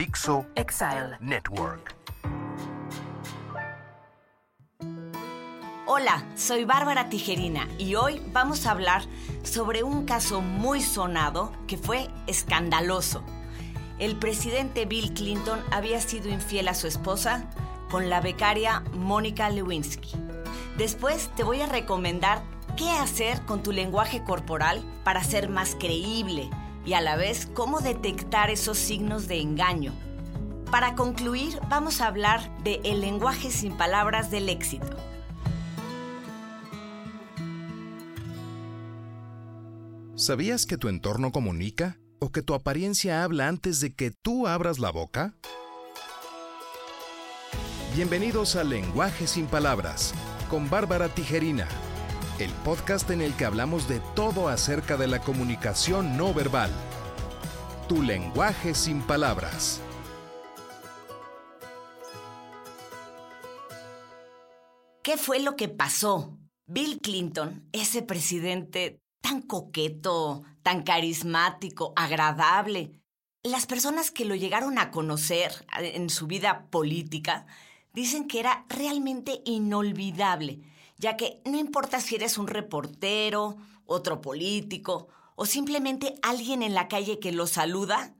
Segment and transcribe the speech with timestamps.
[0.00, 1.94] Dixo Exile Network.
[5.86, 9.02] Hola, soy Bárbara Tijerina y hoy vamos a hablar
[9.42, 13.22] sobre un caso muy sonado que fue escandaloso.
[13.98, 17.44] El presidente Bill Clinton había sido infiel a su esposa
[17.90, 20.12] con la becaria Mónica Lewinsky.
[20.78, 22.42] Después te voy a recomendar
[22.74, 26.48] qué hacer con tu lenguaje corporal para ser más creíble
[26.84, 29.92] y a la vez cómo detectar esos signos de engaño.
[30.70, 34.96] Para concluir, vamos a hablar de el lenguaje sin palabras del éxito.
[40.14, 44.78] ¿Sabías que tu entorno comunica o que tu apariencia habla antes de que tú abras
[44.78, 45.34] la boca?
[47.96, 50.14] Bienvenidos a Lenguaje sin Palabras
[50.50, 51.66] con Bárbara Tijerina,
[52.40, 56.70] el podcast en el que hablamos de todo acerca de la comunicación no verbal.
[57.88, 59.80] Tu lenguaje sin palabras.
[65.02, 66.38] ¿Qué fue lo que pasó?
[66.66, 73.02] Bill Clinton, ese presidente tan coqueto, tan carismático, agradable.
[73.42, 77.46] Las personas que lo llegaron a conocer en su vida política
[77.92, 80.60] dicen que era realmente inolvidable,
[81.00, 83.56] ya que no importa si eres un reportero,
[83.86, 88.14] otro político o simplemente alguien en la calle que lo saluda,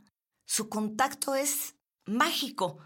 [0.46, 2.78] su contacto es mágico,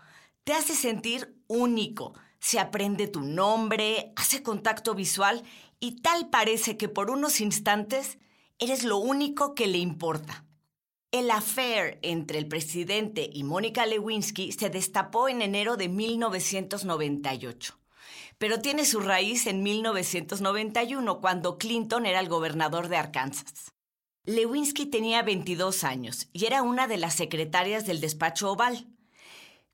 [0.42, 5.44] te hace sentir único, se aprende tu nombre, hace contacto visual
[5.78, 8.18] y tal parece que por unos instantes
[8.58, 10.44] eres lo único que le importa.
[11.12, 17.78] El affair entre el presidente y Mónica Lewinsky se destapó en enero de 1998,
[18.44, 23.72] pero tiene su raíz en 1991, cuando Clinton era el gobernador de Arkansas.
[24.26, 28.86] Lewinsky tenía 22 años y era una de las secretarias del despacho oval.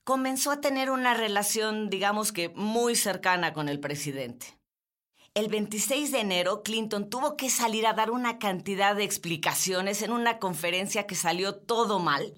[0.04, 4.56] Comenzó a tener una relación, digamos que, muy cercana con el presidente.
[5.34, 10.12] El 26 de enero, Clinton tuvo que salir a dar una cantidad de explicaciones en
[10.12, 12.34] una conferencia que salió todo mal.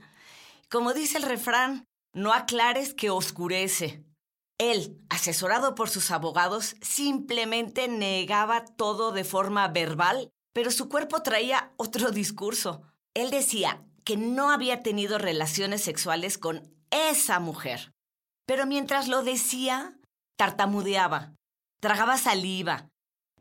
[0.70, 4.02] Como dice el refrán, no aclares que oscurece.
[4.58, 11.72] Él, asesorado por sus abogados, simplemente negaba todo de forma verbal, pero su cuerpo traía
[11.76, 12.82] otro discurso.
[13.14, 17.92] Él decía que no había tenido relaciones sexuales con esa mujer.
[18.46, 19.98] Pero mientras lo decía,
[20.36, 21.34] tartamudeaba,
[21.80, 22.88] tragaba saliva,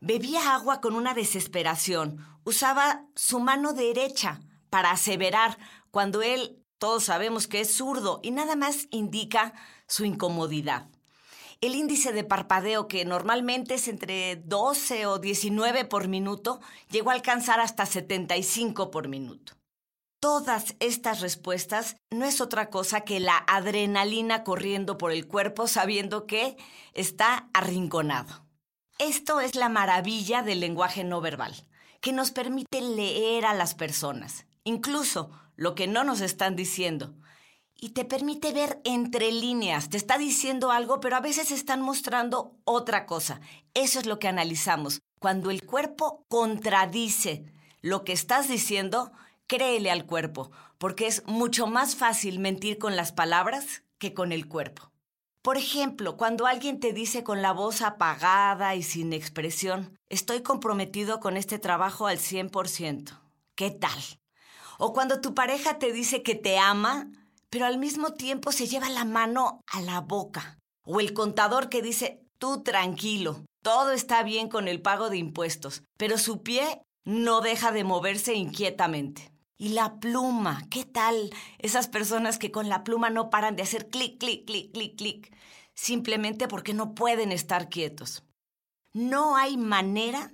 [0.00, 4.40] bebía agua con una desesperación, usaba su mano derecha
[4.70, 5.58] para aseverar
[5.90, 9.52] cuando él, todos sabemos que es zurdo y nada más indica
[9.86, 10.88] su incomodidad.
[11.62, 17.14] El índice de parpadeo, que normalmente es entre 12 o 19 por minuto, llegó a
[17.14, 19.52] alcanzar hasta 75 por minuto.
[20.18, 26.26] Todas estas respuestas no es otra cosa que la adrenalina corriendo por el cuerpo sabiendo
[26.26, 26.56] que
[26.94, 28.44] está arrinconado.
[28.98, 31.54] Esto es la maravilla del lenguaje no verbal,
[32.00, 37.14] que nos permite leer a las personas, incluso lo que no nos están diciendo.
[37.84, 42.56] Y te permite ver entre líneas, te está diciendo algo, pero a veces están mostrando
[42.62, 43.40] otra cosa.
[43.74, 45.00] Eso es lo que analizamos.
[45.18, 47.44] Cuando el cuerpo contradice
[47.80, 49.10] lo que estás diciendo,
[49.48, 54.46] créele al cuerpo, porque es mucho más fácil mentir con las palabras que con el
[54.46, 54.92] cuerpo.
[55.42, 61.18] Por ejemplo, cuando alguien te dice con la voz apagada y sin expresión, estoy comprometido
[61.18, 63.18] con este trabajo al 100%.
[63.56, 64.00] ¿Qué tal?
[64.78, 67.08] O cuando tu pareja te dice que te ama,
[67.52, 70.58] pero al mismo tiempo se lleva la mano a la boca.
[70.86, 75.82] O el contador que dice, tú tranquilo, todo está bien con el pago de impuestos,
[75.98, 79.30] pero su pie no deja de moverse inquietamente.
[79.58, 81.30] Y la pluma, ¿qué tal?
[81.58, 85.36] Esas personas que con la pluma no paran de hacer clic, clic, clic, clic, clic,
[85.74, 88.24] simplemente porque no pueden estar quietos.
[88.94, 90.32] No hay manera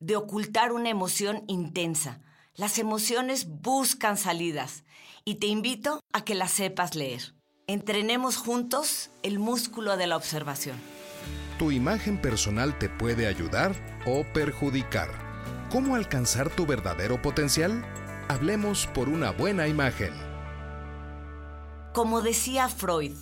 [0.00, 2.22] de ocultar una emoción intensa.
[2.56, 4.84] Las emociones buscan salidas
[5.24, 7.34] y te invito a que las sepas leer.
[7.66, 10.76] Entrenemos juntos el músculo de la observación.
[11.58, 13.74] Tu imagen personal te puede ayudar
[14.06, 15.08] o perjudicar.
[15.72, 17.84] ¿Cómo alcanzar tu verdadero potencial?
[18.28, 20.12] Hablemos por una buena imagen.
[21.92, 23.16] Como decía Freud,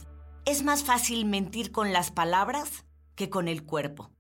[0.45, 2.85] es más fácil mentir con las palabras
[3.15, 4.11] que con el cuerpo.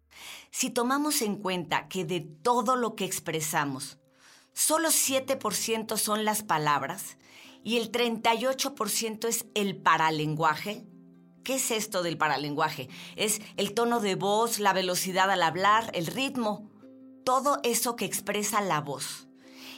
[0.50, 3.98] Si tomamos en cuenta que de todo lo que expresamos,
[4.52, 7.18] solo 7% son las palabras
[7.64, 10.84] y el 38% es el paralenguaje,
[11.44, 12.88] ¿qué es esto del paralenguaje?
[13.16, 16.70] Es el tono de voz, la velocidad al hablar, el ritmo,
[17.24, 19.28] todo eso que expresa la voz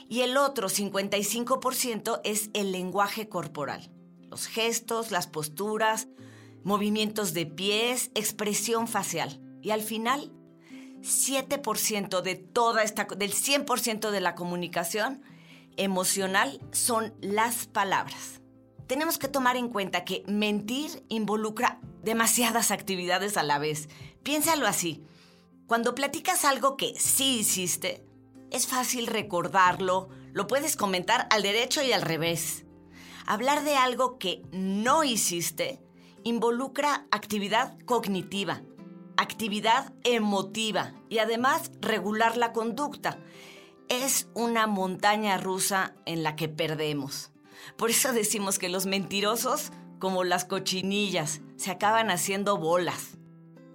[0.09, 3.91] y el otro 55% es el lenguaje corporal.
[4.31, 6.09] los gestos, las posturas,
[6.65, 9.41] movimientos de pies, expresión facial.
[9.63, 10.33] Y al final,
[11.05, 15.23] 7% de toda esta, del 100% de la comunicación
[15.77, 18.41] emocional son las palabras.
[18.87, 23.89] Tenemos que tomar en cuenta que mentir involucra demasiadas actividades a la vez.
[24.23, 25.03] Piénsalo así.
[25.67, 28.05] Cuando platicas algo que sí hiciste,
[28.51, 32.65] es fácil recordarlo, lo puedes comentar al derecho y al revés.
[33.27, 35.81] Hablar de algo que no hiciste
[36.25, 38.63] involucra actividad cognitiva,
[39.17, 43.19] actividad emotiva y además regular la conducta.
[43.89, 47.31] Es una montaña rusa en la que perdemos.
[47.77, 53.19] Por eso decimos que los mentirosos, como las cochinillas, se acaban haciendo bolas.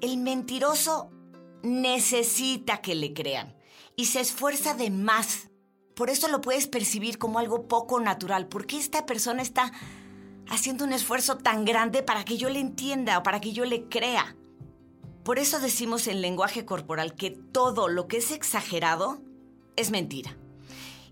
[0.01, 1.11] El mentiroso
[1.63, 3.55] necesita que le crean
[3.95, 5.49] y se esfuerza de más.
[5.95, 9.71] Por eso lo puedes percibir como algo poco natural, porque esta persona está
[10.49, 13.89] haciendo un esfuerzo tan grande para que yo le entienda o para que yo le
[13.89, 14.35] crea.
[15.29, 19.21] Por eso decimos en lenguaje corporal que todo lo que es exagerado
[19.75, 20.35] es mentira.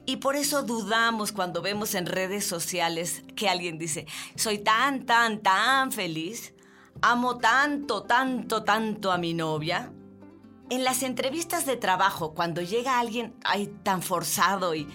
[0.07, 5.43] Y por eso dudamos cuando vemos en redes sociales que alguien dice, soy tan, tan,
[5.43, 6.55] tan feliz,
[7.03, 9.93] amo tanto, tanto, tanto a mi novia.
[10.71, 14.87] En las entrevistas de trabajo, cuando llega alguien ay, tan forzado y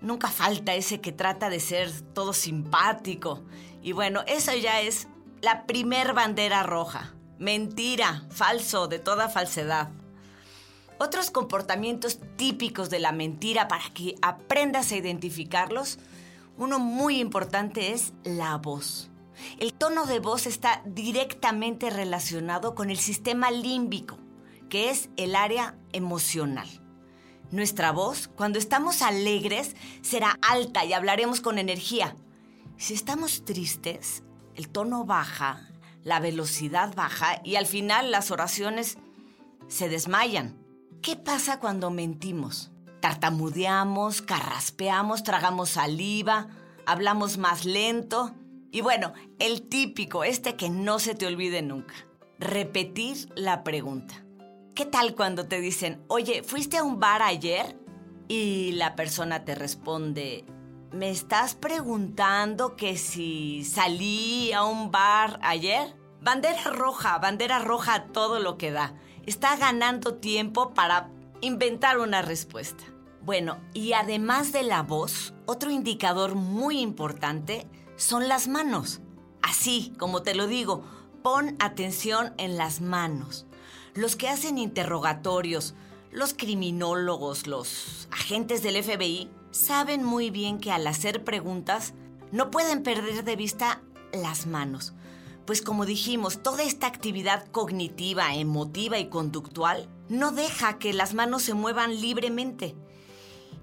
[0.00, 3.44] nunca falta ese que trata de ser todo simpático.
[3.82, 5.08] Y bueno, eso ya es
[5.42, 7.15] la primer bandera roja.
[7.38, 9.90] Mentira, falso, de toda falsedad.
[10.98, 15.98] Otros comportamientos típicos de la mentira para que aprendas a identificarlos,
[16.56, 19.10] uno muy importante es la voz.
[19.58, 24.16] El tono de voz está directamente relacionado con el sistema límbico,
[24.70, 26.68] que es el área emocional.
[27.50, 32.16] Nuestra voz, cuando estamos alegres, será alta y hablaremos con energía.
[32.78, 34.22] Si estamos tristes,
[34.54, 35.68] el tono baja,
[36.06, 38.96] la velocidad baja y al final las oraciones
[39.66, 40.56] se desmayan.
[41.02, 42.70] ¿Qué pasa cuando mentimos?
[43.00, 46.46] Tartamudeamos, carraspeamos, tragamos saliva,
[46.86, 48.36] hablamos más lento.
[48.70, 51.94] Y bueno, el típico, este que no se te olvide nunca.
[52.38, 54.24] Repetir la pregunta.
[54.76, 57.76] ¿Qué tal cuando te dicen, oye, ¿fuiste a un bar ayer?
[58.28, 60.44] Y la persona te responde,
[60.92, 65.95] ¿Me estás preguntando que si salí a un bar ayer?
[66.20, 68.94] Bandera roja, bandera roja todo lo que da.
[69.26, 71.10] Está ganando tiempo para
[71.40, 72.84] inventar una respuesta.
[73.22, 77.66] Bueno, y además de la voz, otro indicador muy importante
[77.96, 79.00] son las manos.
[79.42, 80.84] Así, como te lo digo,
[81.22, 83.46] pon atención en las manos.
[83.94, 85.74] Los que hacen interrogatorios,
[86.12, 91.94] los criminólogos, los agentes del FBI, saben muy bien que al hacer preguntas
[92.30, 94.94] no pueden perder de vista las manos.
[95.46, 101.42] Pues como dijimos, toda esta actividad cognitiva, emotiva y conductual no deja que las manos
[101.42, 102.74] se muevan libremente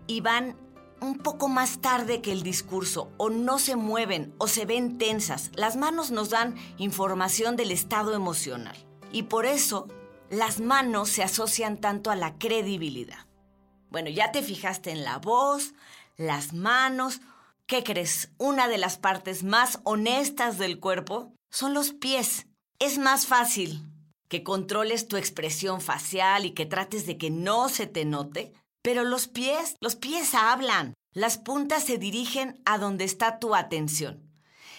[0.08, 0.56] y van
[1.02, 5.52] un poco más tarde que el discurso o no se mueven o se ven tensas.
[5.56, 8.78] Las manos nos dan información del estado emocional
[9.12, 9.90] y por eso
[10.30, 13.28] las manos se asocian tanto a la credibilidad.
[13.90, 15.74] Bueno, ya te fijaste en la voz,
[16.16, 17.20] las manos.
[17.66, 18.32] ¿Qué crees?
[18.38, 22.48] Una de las partes más honestas del cuerpo son los pies.
[22.80, 23.86] Es más fácil
[24.27, 28.51] que controles tu expresión facial y que trates de que no se te note,
[28.82, 30.96] pero los pies, los pies hablan.
[31.13, 34.27] Las puntas se dirigen a donde está tu atención.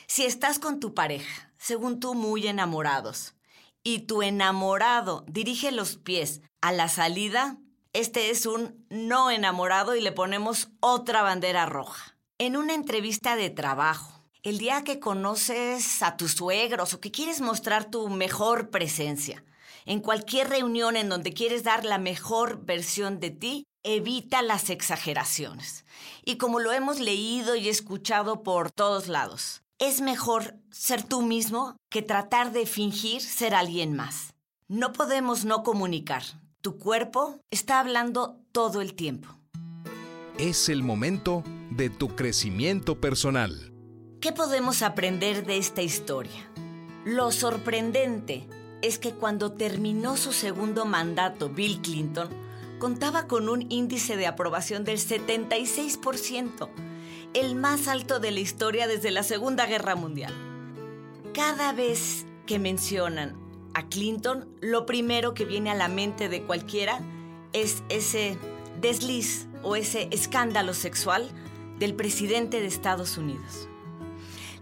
[0.08, 3.37] Si estás con tu pareja, según tú muy enamorados,
[3.84, 7.58] y tu enamorado dirige los pies a la salida,
[7.92, 12.16] este es un no enamorado y le ponemos otra bandera roja.
[12.38, 14.13] En una entrevista de trabajo,
[14.44, 19.42] el día que conoces a tus suegros o que quieres mostrar tu mejor presencia,
[19.86, 25.86] en cualquier reunión en donde quieres dar la mejor versión de ti, evita las exageraciones.
[26.26, 31.76] Y como lo hemos leído y escuchado por todos lados, es mejor ser tú mismo
[31.90, 34.34] que tratar de fingir ser alguien más.
[34.68, 36.22] No podemos no comunicar,
[36.60, 39.28] tu cuerpo está hablando todo el tiempo.
[40.36, 43.73] Es el momento de tu crecimiento personal.
[44.24, 46.48] ¿Qué podemos aprender de esta historia?
[47.04, 48.48] Lo sorprendente
[48.80, 52.30] es que cuando terminó su segundo mandato Bill Clinton,
[52.78, 56.70] contaba con un índice de aprobación del 76%,
[57.34, 60.32] el más alto de la historia desde la Segunda Guerra Mundial.
[61.34, 63.36] Cada vez que mencionan
[63.74, 66.98] a Clinton, lo primero que viene a la mente de cualquiera
[67.52, 68.38] es ese
[68.80, 71.28] desliz o ese escándalo sexual
[71.78, 73.68] del presidente de Estados Unidos.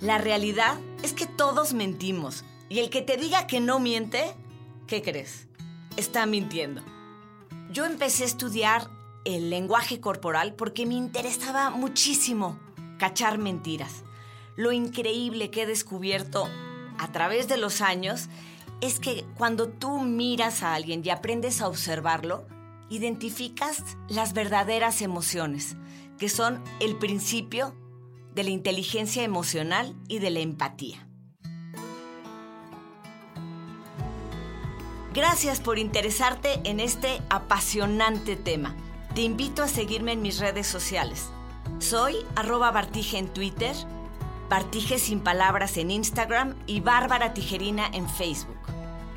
[0.02, 2.44] La realidad es que todos mentimos.
[2.68, 4.34] Y el que te diga que no miente,
[4.88, 5.46] ¿qué crees?
[5.96, 6.82] Está mintiendo.
[7.70, 8.90] Yo empecé a estudiar
[9.24, 12.58] el lenguaje corporal porque me interesaba muchísimo
[12.98, 14.02] cachar mentiras.
[14.56, 16.48] Lo increíble que he descubierto
[16.98, 18.28] a través de los años
[18.80, 22.44] es que cuando tú miras a alguien y aprendes a observarlo,
[22.90, 25.76] identificas las verdaderas emociones,
[26.18, 27.76] que son el principio
[28.34, 31.06] de la inteligencia emocional y de la empatía.
[35.14, 38.74] Gracias por interesarte en este apasionante tema.
[39.14, 41.28] Te invito a seguirme en mis redes sociales.
[41.80, 43.76] Soy arroba Bartige en Twitter,
[44.48, 48.56] Bartige sin palabras en Instagram y Bárbara Tijerina en Facebook.